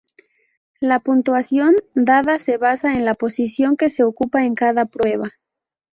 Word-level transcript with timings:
La 0.79 0.99
puntuación 0.99 1.75
dada 1.93 2.39
se 2.39 2.57
basa 2.57 2.93
en 2.95 3.05
la 3.05 3.13
posición 3.13 3.77
que 3.77 3.91
se 3.91 4.03
ocupa 4.03 4.45
en 4.45 4.55
cada 4.55 4.85
prueba. 4.85 5.33